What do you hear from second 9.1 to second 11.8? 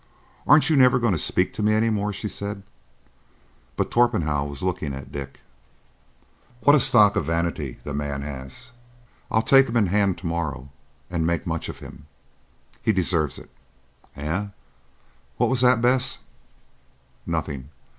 I'll take him in hand to morrow and make much of